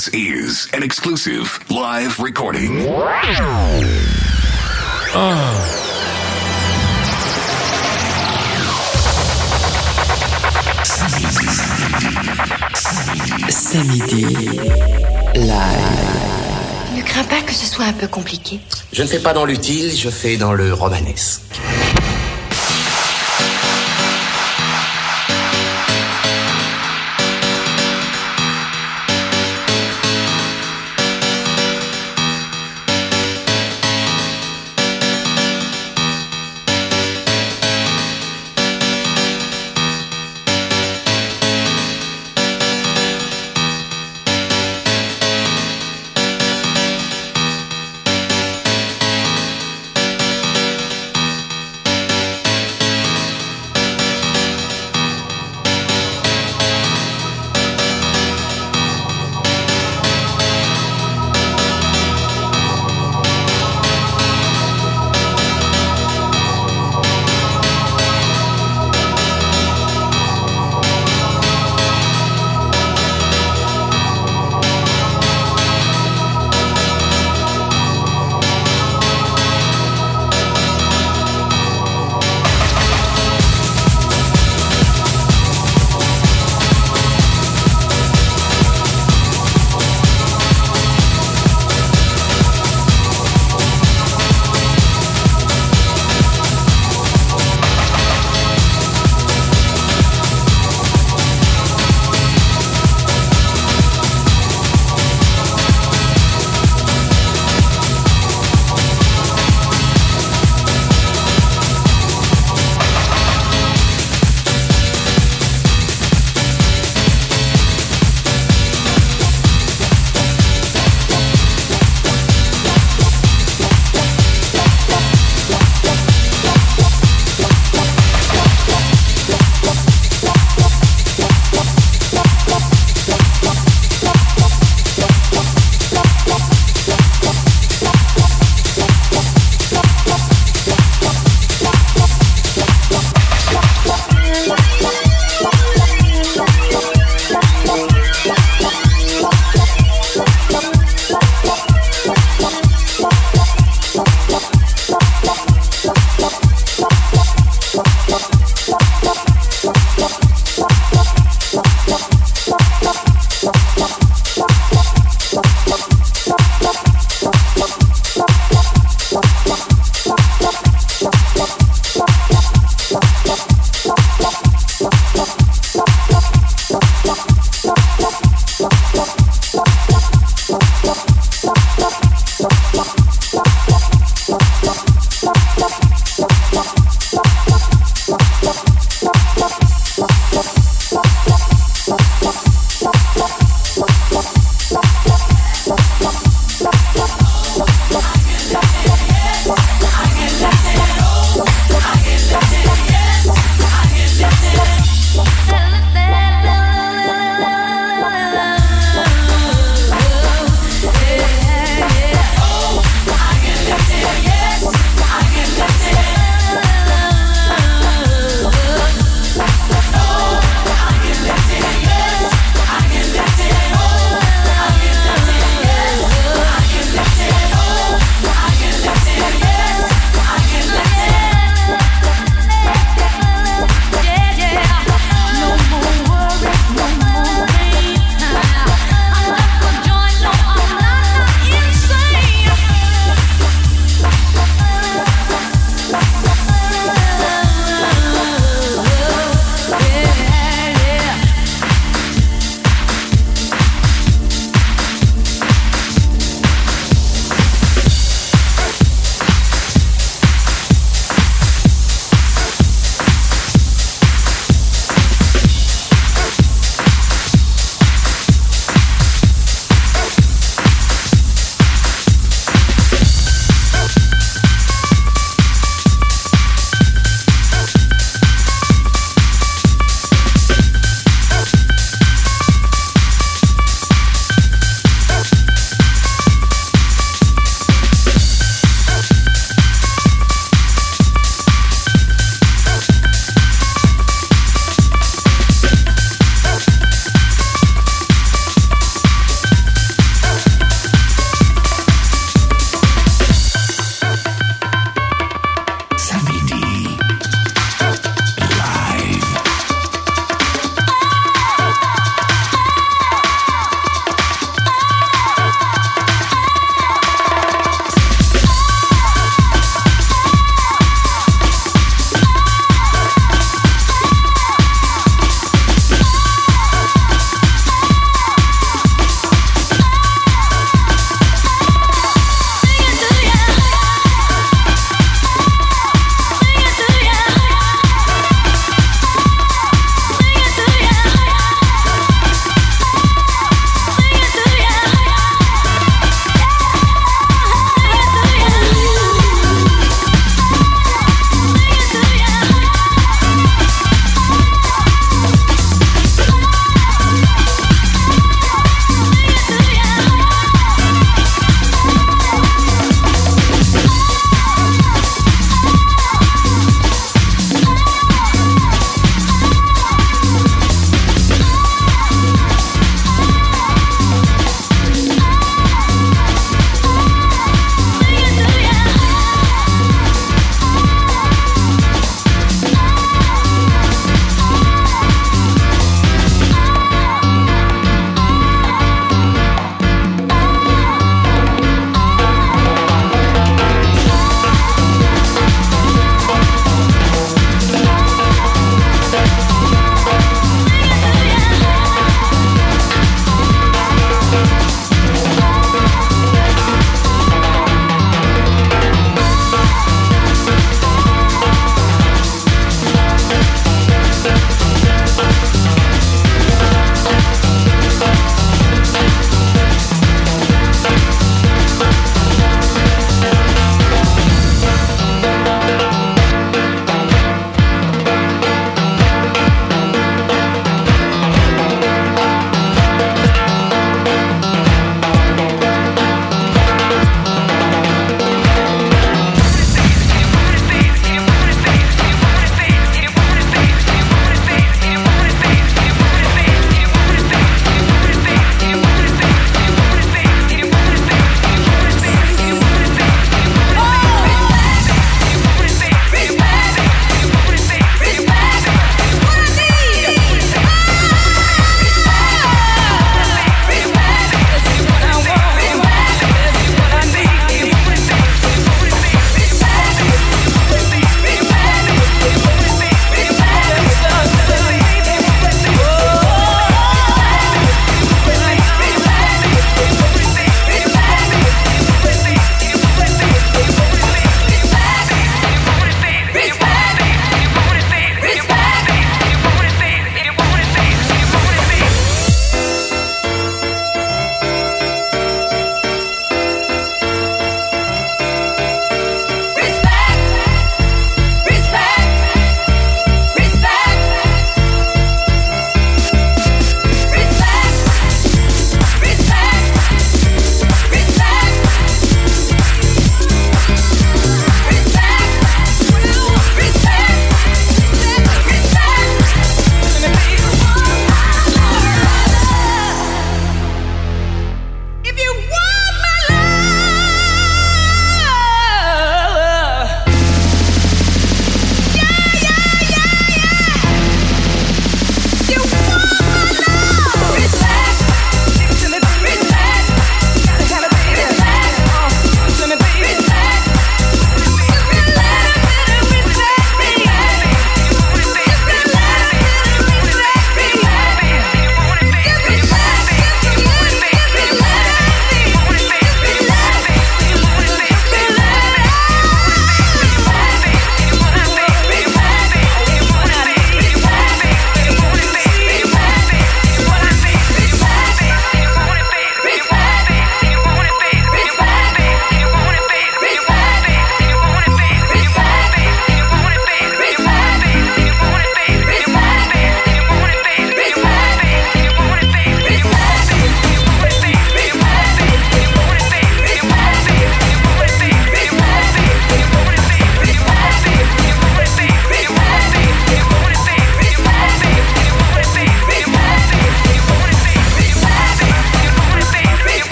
[0.00, 2.86] This is an exclusive live recording.
[13.50, 14.24] Samedi
[15.34, 15.76] live.
[16.96, 18.58] Ne crains pas que ce soit un peu compliqué.
[18.94, 21.42] Je ne fais pas dans l'utile, je fais dans le romanesque.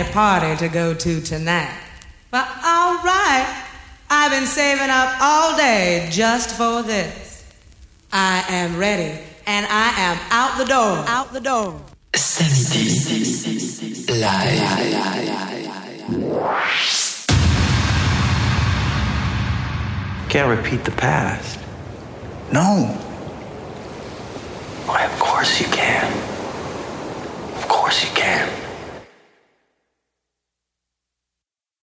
[0.00, 1.72] A party to go to tonight.
[2.30, 3.64] But all right,
[4.10, 7.44] I've been saving up all day just for this.
[8.12, 11.04] I am ready, and I am out the door.
[11.06, 11.80] Out the door.
[12.16, 12.84] Samedi.
[14.20, 14.94] Live.
[20.28, 21.60] Can't repeat the past.
[22.52, 22.86] No.
[24.86, 26.12] Why, of course you can.
[27.56, 28.63] Of course you can.